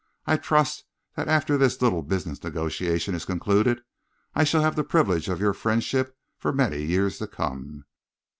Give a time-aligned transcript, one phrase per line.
[0.25, 3.81] "I trust that after this little business negotiation is concluded,
[4.33, 7.85] I shall have the privilege of your friendship for many years to come."